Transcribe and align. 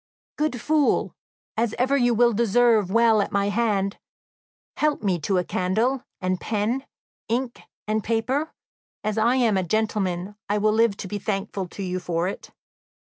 "Good 0.35 0.59
fool, 0.59 1.13
as 1.55 1.75
ever 1.77 1.95
you 1.95 2.15
will 2.15 2.33
deserve 2.33 2.89
well 2.89 3.21
at 3.21 3.31
my 3.31 3.49
hand, 3.49 3.99
help 4.77 5.03
me 5.03 5.19
to 5.19 5.37
a 5.37 5.43
candle, 5.43 6.03
and 6.19 6.41
pen, 6.41 6.87
ink, 7.29 7.61
and 7.87 8.03
paper; 8.03 8.51
as 9.03 9.19
I 9.19 9.35
am 9.35 9.57
a 9.57 9.63
gentleman, 9.63 10.37
I 10.49 10.57
will 10.57 10.73
live 10.73 10.97
to 10.97 11.07
be 11.07 11.19
thankful 11.19 11.67
to 11.67 11.83
you 11.83 11.99
for 11.99 12.27
it!" 12.27 12.49